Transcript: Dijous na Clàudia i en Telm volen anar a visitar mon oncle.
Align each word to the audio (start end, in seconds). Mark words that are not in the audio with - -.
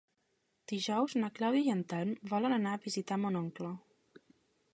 Dijous 0.71 1.13
na 1.23 1.29
Clàudia 1.35 1.67
i 1.67 1.73
en 1.75 1.85
Telm 1.93 2.17
volen 2.33 2.57
anar 2.59 2.75
a 2.79 2.81
visitar 2.87 3.21
mon 3.27 3.39
oncle. 3.45 3.73